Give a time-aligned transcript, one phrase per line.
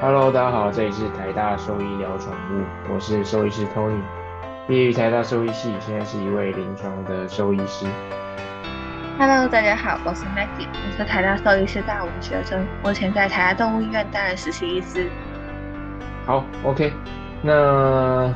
[0.00, 4.02] Hello，大家好，这里是台大兽医聊宠物，我是兽医师 Tony，
[4.66, 7.86] 毕业于台大兽医系，现在是一位临床的兽医师。
[9.18, 15.08] Hello，大家好，我是 Maggie，我是台大兽医师大五学生，目前在台大动物医院担任实习医师。
[16.26, 16.92] 好，OK，
[17.40, 18.34] 那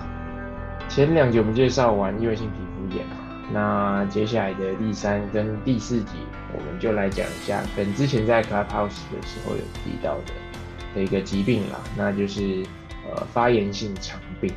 [0.89, 3.05] 前两集我们介绍完异位性皮肤炎，
[3.53, 6.19] 那接下来的第三跟第四集，
[6.55, 10.33] 我们就来讲一下跟之前在 Clubhouse 的时候有提到的。
[10.99, 12.65] 的一个疾病啦，那就是
[13.09, 14.53] 呃发炎性肠病，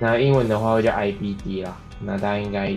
[0.00, 2.74] 那英文的话会叫 IBD 啦，那大家应该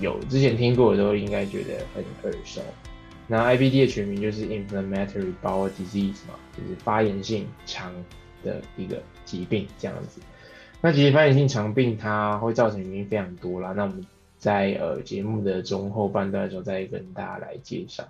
[0.00, 2.60] 有之前听过的都应该觉得很耳熟。
[3.28, 7.92] 那 IBD 的全名就是 Inflammatory Bowel Disease 嘛，就是发炎性肠
[8.42, 10.20] 的一个疾病这样子。
[10.80, 14.04] 那其实发炎性肠病它会造成原因非常多啦，那我们
[14.38, 18.02] 在呃节目的中后半段的时候再跟大家来介绍。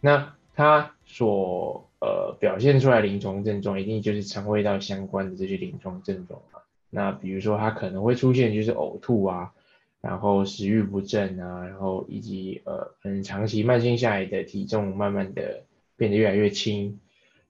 [0.00, 6.58] 那它所呃，表现出来临床症状一定就是肠胃道相关的这些临床症状嘛。
[6.90, 9.52] 那比如说它可能会出现就是呕吐啊，
[10.00, 15.62] 然后食欲不振啊，然后以及呃，可能长期慢性下来的体重慢慢的
[15.96, 16.98] 变得越来越轻，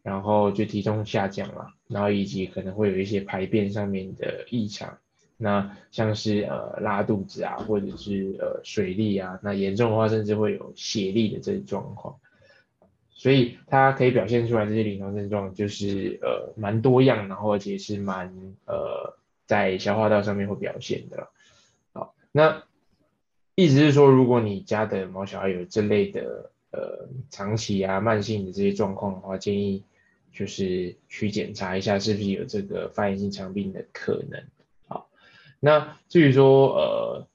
[0.03, 4.98] 然后就体重下降了，然后以及可能会有一些排便上面的异常，
[5.39, 12.17] 那像是呃拉肚子啊，或者是呃水痢啊，那严重的话甚至会有血痢的这些状况。
[13.23, 18.34] 所以它可以表现出来这些临床症状，就是呃蛮多样，然后而且是蛮
[18.67, 21.29] 呃在消化道上面会表现的。
[21.92, 22.64] 好，那
[23.55, 29.84] 意思是说，如果你家的毛小孩有这类的呃长期啊慢性的这些状况的话，建议
[30.33, 34.42] 就是去检查一下是不是有这个发炎性肠病的可能。
[34.89, 35.09] 好，
[35.61, 37.27] 那至于说呃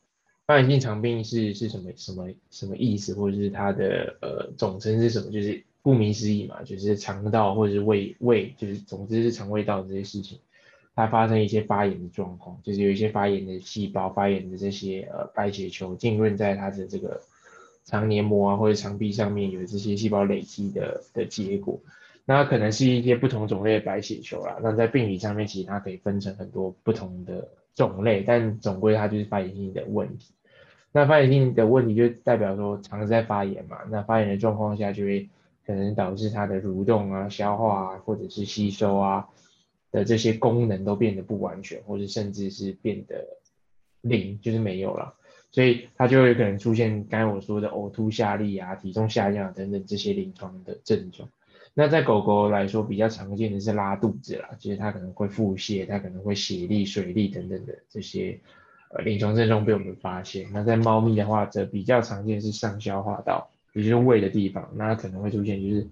[0.45, 5.63] 发炎性肠病是是什么什么什么意思，或者是它的呃总称是什么，就是。
[5.87, 10.37] 顾名思义嘛，就是肠道或者是胃胃，就是总之是肠胃道这些事情，
[10.93, 17.21] 它发生一些发炎的状况，就是有一些发炎的细胞、发炎的这些呃白血球浸润在它的这个
[17.85, 21.79] 肠黏膜啊或者肠壁上面，有这些细胞累积的的结果。
[22.25, 24.57] 那可能是一些不同种类的白血球啦。
[24.61, 30.33] 那在病理上面，其实它可以分成很多不同的种类，但总归它就是发炎性的问题。
[30.91, 35.29] 那发炎性的问题就代表说肠子在发炎嘛，那发炎的状况下就会。
[35.67, 39.27] 可能导致它的蠕动啊、消化啊，或者是吸收啊
[39.91, 43.23] 的这些功能都变得不完全，或者甚至是变得
[43.99, 45.13] 零，就是没有了。
[45.51, 51.27] 所以它就有可能出现刚才我说的呕吐、下痢啊、体重下降等等这些临床的症状。
[51.73, 58.39] 那在狗狗来说，比较常见的是拉肚子啦，就是它可能会腹泻，它可能会血痢、水痢等等的这些
[58.89, 60.47] 呃临床症状被我们发现。
[60.51, 63.49] 那在猫咪的话，则比较常见是上消化道。
[63.77, 65.87] 也就是胃的地方，那可能会出现就是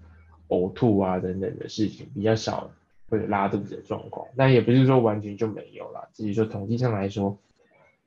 [0.48, 2.68] 呕吐啊等等的事情，比较少
[3.08, 7.38] 会有拉肚子的状况，但也不是说完全就没有啦，只是说统计上来说，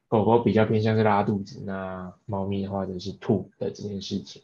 [0.09, 4.41] 狗狗比较偏向是拉肚子，那猫咪的话就是吐的这件事情。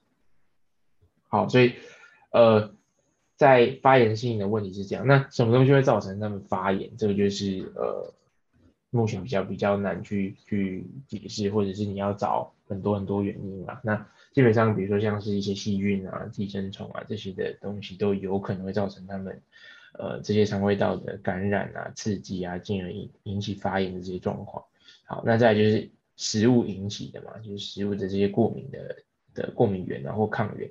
[1.27, 1.73] 好，所以
[2.31, 2.71] 呃，
[3.35, 6.95] 在发炎性的问题是这样，那什么东西会造成它们发炎？
[6.95, 8.13] 这个就是呃，
[8.89, 14.07] 目前比较比较难去去解释，或者是你要找很多很多原因嘛，那。
[14.35, 19.41] 基本上，比如说像是一些细菌啊、寄生虫啊这些的东西，都有可能会造成他们，
[19.97, 24.65] 呃，这些肠胃道的感染啊、刺激啊，进而引引起发炎的这些状况。
[25.05, 28.97] 好，那再就是食物引起的嘛，就是食物的这些过敏的
[29.33, 30.69] 的过敏源啊或抗原。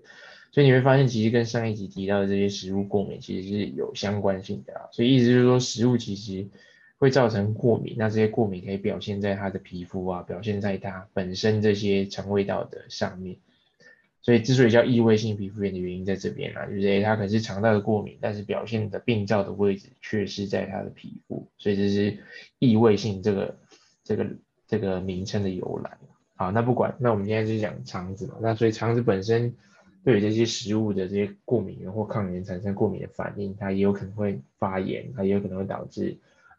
[0.53, 4.89] 所以你会发现，其实跟上一集提到的这些食物过敏其实是有相关性的啊。
[4.93, 6.47] 所以意思就是说，食物其实。
[6.97, 13.37] 会造成过敏，那这些过敏可以表现在他的皮肤啊，表现在他本身这些肠胃道的上面。
[14.25, 22.19] 所以之所以叫异位性皮肤炎的原因在这边啊，就是它可能是肠道的过敏，但是表现的病灶的位置却是在它的皮肤，所以这是
[22.59, 23.59] 异位性这个
[24.03, 24.27] 这个
[24.67, 25.99] 这个名称的由来。
[26.35, 29.55] 好，那不管，那我们今天就讲肠子嘛，那所以肠子本身
[30.03, 36.17] 对于这些食物的这些过敏源或抗原产生过敏的反应，它也有可能会发炎，它也有可能会导致。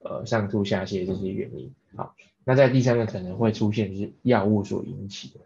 [0.08, 2.14] 呃，上吐下泻这些原因，好，
[2.44, 5.40] 那在第三个可能会出现就是药物所引起的，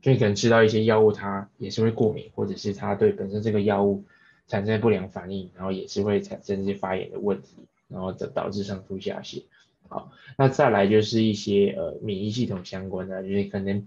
[0.00, 4.04] 就你可能吃到一些药物，它也是会过敏，或者是它对本身这个药物
[4.46, 7.56] 产生不良反应，然后也是会产生这些发炎的问题，
[7.88, 9.44] 然后导导致上吐下泻。
[9.88, 13.86] 好，那再来就是一些呃免疫系统相关的，就是可能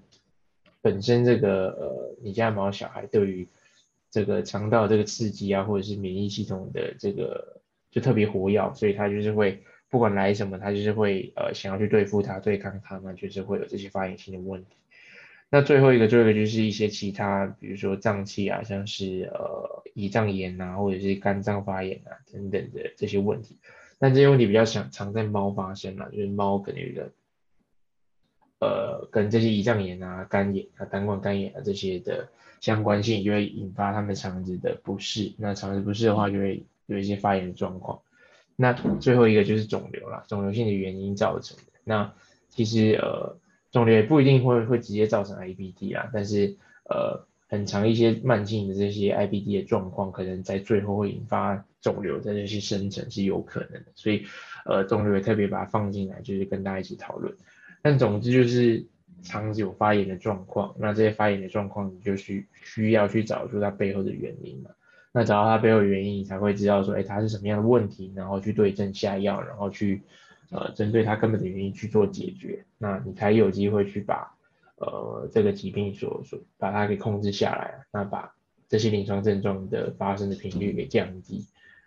[0.81, 3.47] 本身这个呃你家毛小孩对于
[4.11, 7.61] 这个肠道这个刺激啊，或者是免疫系统的这个。
[7.93, 14.71] 就特别活跃，所以他就是会不管来什么，他就是会呃想要去对付它、对抗它嘛，就是会有这些发炎性的问题。
[15.55, 23.55] 那最后一个，最后一个就是一些其他，比如说脏器啊，像是呃胰脏炎啊，或者是肝脏发炎啊等等的这些问题。
[23.99, 27.11] 那这些问题比较常常在猫发生啊，就是猫可能有的
[28.61, 32.27] 呃跟这些胰脏炎啊、肝炎啊、胆管肝炎啊这些的
[32.59, 35.33] 相关性，就会引发它们肠子的不适。
[35.37, 38.01] 那肠子不适的话，就会有一些发炎的状况。
[38.55, 41.63] 那最后一个就是肿瘤啦，肿瘤性的原因造成的。
[41.83, 42.11] 那
[42.49, 43.35] 其实呃，
[43.73, 46.55] 肿瘤也不一定会会直接造成 IBD 啊，但是
[46.89, 53.85] 呃，很长一些慢性的这些 IBD 的状况，可能在最后会引发肿瘤的这些生成是有可能的。
[53.95, 54.25] 所以
[54.65, 57.35] 呃，肿瘤也特别把它放进来，就是跟大家一起讨论。
[57.81, 58.85] 但总之就是
[59.23, 64.69] 肠子有发炎的状况，那这些发炎的状况，你就需需要去找出它背后的原因嘛。
[65.11, 70.01] 那找到它背后的原因，你才会知道说，哎，它是什么样的问题，然后去对症下药，然后去
[70.51, 74.35] 呃针对它根本的原因去做解决，那你才有机会去把
[74.77, 78.33] 呃这个疾病所所把它给控制下来，那把
[78.69, 81.45] 这些临床症状的发生的频率给降低。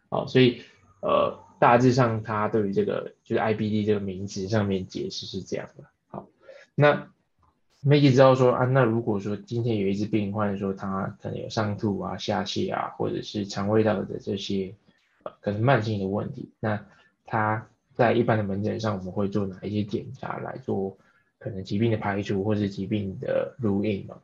[0.09, 0.63] 好，所以
[1.01, 5.85] 呃大致上它对于这个就是 IBD 这个名词上面解释是这样的。
[6.09, 6.29] 好，
[6.75, 7.09] 那。
[7.83, 14.75] 没知道说啊，那如果说今天有一只病患说他可能有上吐啊、下泻啊，或者是肠胃道的这些
[15.23, 16.85] 呃可能慢性的问题，那
[17.27, 20.97] 他在一般的门诊上我们会做哪一些检查来做
[21.39, 24.21] 可能疾病的排除或者疾病的入印吗？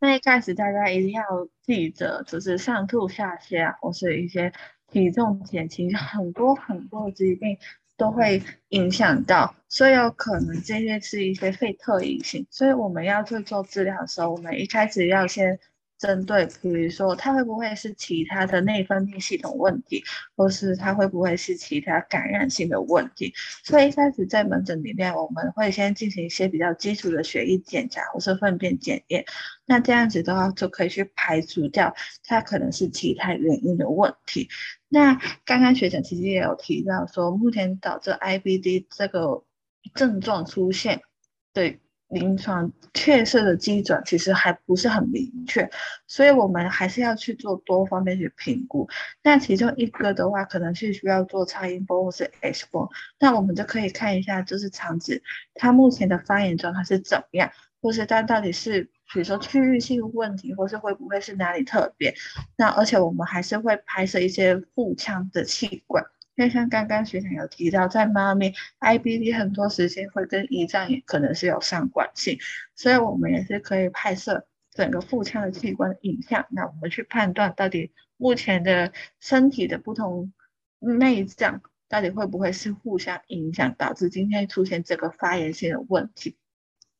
[0.00, 1.22] 那一开始大家一定要
[1.60, 4.52] 记得，就是上吐下泻啊，或是一些
[4.90, 7.58] 体重减轻， 很多很多的疾病。
[7.98, 15.60] 都会影响到，所以有可能这些是一些肺特异性，所以我们要去做治疗的时候，我们一开始要先。
[16.02, 20.02] 针对，比如说，它会不会是其他的内分泌系统问题，
[20.34, 23.32] 或是它会不会是其他感染性的问题？
[23.62, 29.24] 所以一开始在门诊里面，我们会先进行一些比较基础的血液检查或是粪便检验，
[29.64, 31.94] 那这样子的话就可以去排除掉
[32.24, 34.48] 它可能是其他原因的问题。
[34.88, 35.14] 那
[35.44, 39.44] 刚刚学长其实也有提到说，目前导致 IBD 这个
[39.94, 41.00] 症状出现，
[41.52, 41.81] 对。
[42.12, 45.68] 临床确实的基准其实还不是很明确，
[46.06, 48.86] 所以我们还是要去做多方面去评估。
[49.22, 52.88] 那其中一个的话，可能是需要做超音波或是 X 光，
[53.18, 55.22] 那我们就可以看一下，就是肠子
[55.54, 57.50] 它目前的发炎状态是怎么样，
[57.80, 58.82] 或是它到底是
[59.12, 62.14] 比如说区域性问题，或是会不会是哪里特别。
[62.56, 66.04] 那而且我们还是会拍摄一些腹腔的气管。
[66.42, 72.36] 因为像刚刚学长有提到，在妈咪 IBD 很多时间会跟胰脏也可能是有相关性，
[72.74, 80.32] 所以我们也是可以拍摄整个腹腔的器官影像，那我们去判断到底目前的身体的不同
[80.80, 86.36] 内脏到底会不会是互相影响，导致今天出现这个发炎性的问题。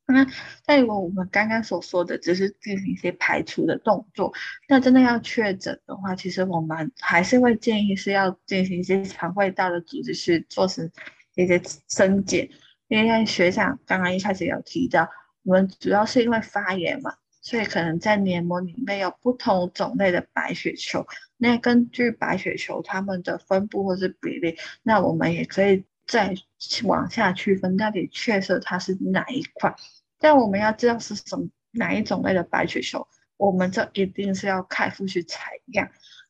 [0.05, 0.27] 那
[0.65, 4.33] 但如果我们刚刚所说的只是进行一些排除的动作，
[4.67, 10.91] 那真的要确诊的话，其实我们还是会建议是要进行一些肠胃道的组织去做成
[11.35, 12.49] 一些生检，
[12.89, 15.09] 因为学长刚刚一开始有提到，
[15.43, 21.07] 我们主要是因为发炎嘛，所以可能在黏膜里面有不同种类的白血球，
[21.37, 25.85] 那根据白血球它们的分布或是比例，那我们也可以。
[26.05, 26.35] 再
[26.83, 29.75] 往下区分，到底确实它是哪一块？
[30.19, 35.89] 但我们要知道是什么哪一种类的白血球，我们这一定是要开腹去采样。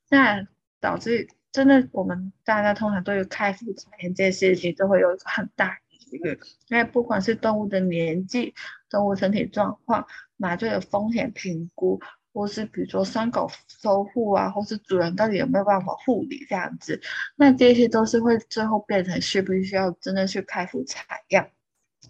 [0.10, 0.48] 那
[0.80, 8.54] 导致真的，我们大家通常对于开腹采样这件事情都会有一个很大疑虑，因为不管是动物的年纪、
[8.90, 10.08] 动物身体状况、
[10.38, 12.02] 麻醉的风险评估。
[12.34, 17.00] 或是比如说伤口收护啊，或是主人到底有没有办法护理这样子，
[17.36, 21.48] 那这些都是会最后变成需不需要真的去开腹采样。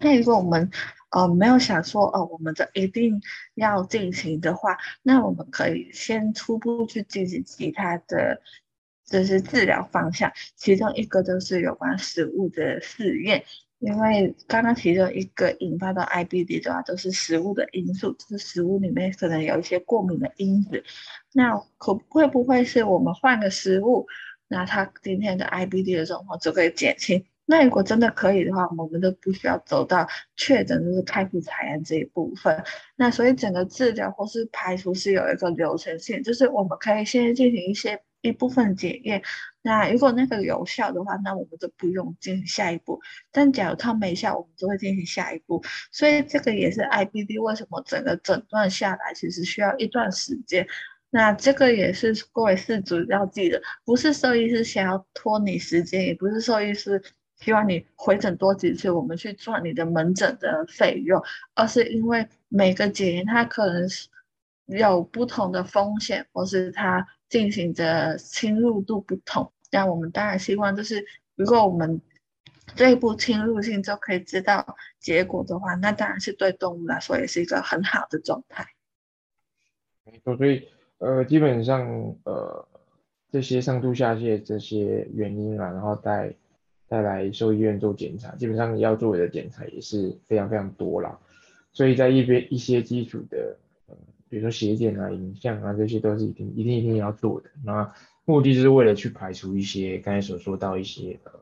[0.00, 0.70] 那如果我们
[1.10, 3.20] 呃没有想说哦，我们这一定
[3.54, 8.40] 要进行的话，那我们可以先初步去进行其他的
[9.04, 13.44] 就是治疗方向，其中一个就是有关食物的试验。
[13.84, 20.82] 因为刚刚提到一个引发到 IBD 的话，都是食物的因素，就是食物里面可能有一些过敏的因子。
[21.34, 24.06] 那可会不会是我们换个食物，
[24.48, 27.22] 那他今天的 IBD 的状况就可以减轻？
[27.44, 32.64] 那如果真的可以的话，我们都不需要走到确诊就是开腹采样这一部分。
[32.96, 38.02] 那所以整个治疗或是排除是有一个流程性，就是我们可以先进行一些。
[38.24, 39.22] 一部分检验，
[39.60, 42.98] 那如果那个有效的话，那我们就不用进行下一步。
[43.30, 45.62] 但假如它没效，我们就会进行下一步。
[45.92, 50.66] 所以这个也是 IBD 为什么整个诊断下来其实需要一段时间。
[51.10, 57.00] 那这个也是各位饲主要记得，不是兽医师想要拖你时间，也不是兽医师
[57.36, 61.22] 希望你回诊多几次，我们去赚你的门诊的费用，
[61.54, 64.08] 而是因为每个检验它可能是
[64.66, 69.52] 有不同的风险，或是它进行着侵入度不同。
[69.72, 72.00] 那我们当然希望就是，如果我们
[72.76, 78.64] 这一步侵入性就可以知道结果的话，那当然是对动物来说也是一个很好的状态。
[80.04, 82.68] 没错，所以呃，基本上呃，
[83.32, 86.32] 这些上吐下泻这些原因啊，然后带
[86.86, 91.18] 带来兽医院做检查，基本上要做的检查也是非常非常多啦。
[91.72, 93.56] 所以在一边一些基础的，
[94.34, 97.50] 比如说血检啊、影像啊，这些都是一定一定一定要做的。
[97.62, 101.32] 那目的就是为了去排除一些刚才所说到一些呃。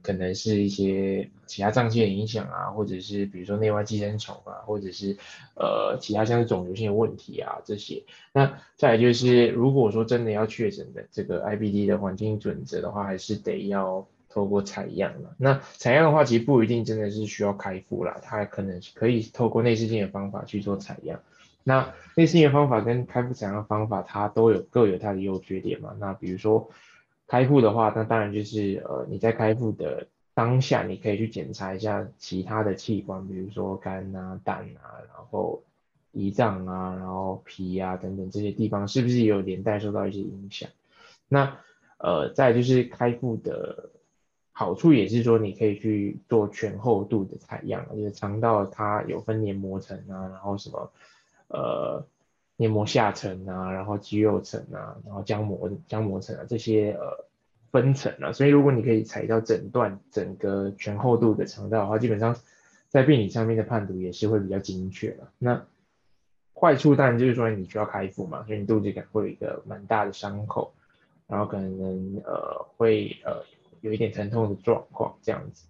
[0.00, 5.14] 可能是一些其他脏器的影响啊，或者是比如说内外寄生虫啊，或者是
[5.56, 8.02] 呃其他像是肿瘤性的问题啊这些。
[8.32, 15.34] 那再来就是，如果说真的要确诊的这个 IBD 的环境准则的话，还是得要透过采样了。
[15.38, 21.20] 那采样的话，其实不一定真的是需要开腹啦，它可能可以透过内视镜的方法去做采样。
[21.62, 25.94] 那内视镜的方法跟开腹采样方法，它都有各有它的优缺点嘛。
[25.98, 26.68] 那比如说。
[27.26, 35.62] 开腹的话，那当然就是呃，你在开腹的当下，你可以去检查一下其他的器官，比如说肝啊、胆啊，然后
[36.12, 40.68] 胰脏啊，然后脾啊等等这些地方，是不是也有连带受到一些影响？
[41.26, 41.56] 那
[41.96, 43.88] 呃，再就是开腹的
[44.54, 50.90] 好处也是说，你可以去做全厚度的采样，就是肠道它有分黏膜层啊，然后什么
[51.48, 52.02] 呃。
[52.56, 57.24] 黏膜下层啊，然后肌肉层啊，然后浆膜浆膜层啊，这些呃
[57.72, 62.36] 分层啊，所以如果你可以采到整段整个全厚度的肠道的话，基本上
[62.88, 65.26] 在病理上面的判读也是会比较精确的。
[65.36, 65.66] 那
[66.54, 70.72] 坏处当然就是说你需要开腹嘛，所以你肚子可能会有一个蛮大的伤口，
[71.26, 73.42] 然后可能呃会呃
[73.84, 75.66] 有一点疼痛的状况这样子。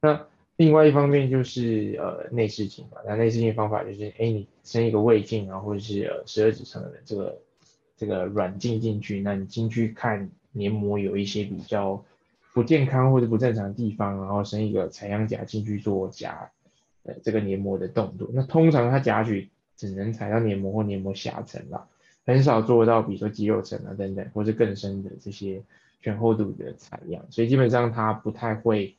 [0.00, 0.26] 那
[0.56, 7.38] 另外一方面就是呃内视镜嘛，那内视镜方法就是，哎，你伸一个胃镜啊，或者是呃十二指肠的这个
[7.96, 12.04] 这个软镜进去，那你进去看黏膜有一些比较
[12.52, 16.50] 不健康或者不正常的地方，然后伸一个采样夹进去做夹
[17.04, 18.28] 呃这个黏膜的动作。
[18.32, 21.86] 那通常它夹取只能采到黏膜或黏膜下层啦，
[22.24, 25.62] 很少做到比如说肌肉层啊等等，或是更深的这些
[26.00, 28.94] 全厚度的采样，所以基本上它不太会。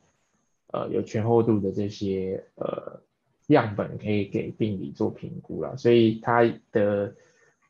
[0.72, 3.00] 呃，有全厚度的这些呃
[3.46, 7.14] 样本可以给病理做评估了，所以它的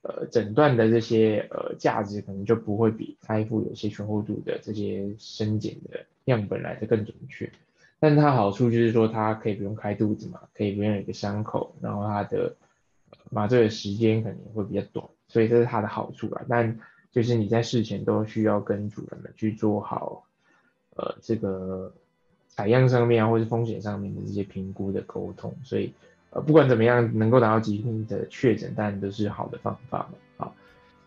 [0.01, 7.53] 呃诊断的这些呃价值可能就不会比开腹有些全厚度的这些深检的样本来的更准确。
[8.01, 12.57] 但它好处就是说它可以不用开肚子嘛，可以不用有个伤口，然后它的
[13.35, 16.43] 麻醉的时间可能会比较短，所以这是它的好处啦。
[16.49, 16.79] 但
[17.11, 20.25] 就是你在事前都需要跟主人们去做好
[20.97, 21.93] 呃这个。
[22.57, 25.93] 采样上面啊，或是风险上面的这些评估的沟通，所以
[26.31, 30.11] 呃不管怎么样，能够达到疾病的确诊，当然都是好的方法嘛。
[30.37, 30.55] 好，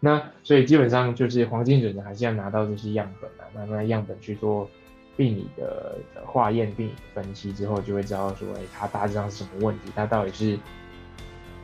[0.02, 4.70] 那所以基本上就是黄金准则还是要拿到这些样本啊，那那样本去做
[5.16, 10.60] 病理的化验、病理分析之后，就会知道说，哎，它大致上是什么问题，它到底是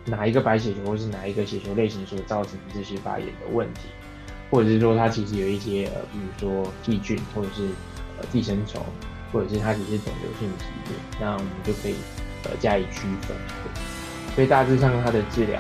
[0.06, 3.82] 哪一个白血球或是哪一个血球类型所造成的这些发炎的问题，
[4.50, 7.64] 或者是说它其实有一些呃，比如说细菌或者是
[8.20, 8.84] 呃寄生虫。
[9.34, 11.96] 或者是它只是肿瘤性疾病，那我们就可以
[12.44, 13.36] 呃加以区分。
[14.36, 15.60] 所以大致上它的治疗，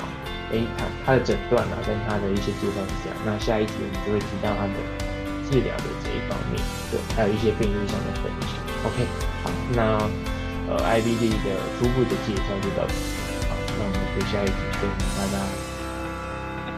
[0.53, 3.17] 哎，它它的诊断啊，跟它的一些介绍是这样。
[3.25, 4.77] 那下一集我们就会提到它的
[5.49, 6.61] 治疗的这一方面，
[6.93, 8.53] 对，还有一些病例上的分析。
[8.85, 9.09] OK，
[9.41, 9.97] 好，那
[10.69, 13.01] 呃 IBD 的初步的介绍就到这里。
[13.01, 13.22] 好，那我们
[14.15, 15.35] 就下一集见，拜拜。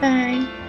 [0.00, 0.65] 拜。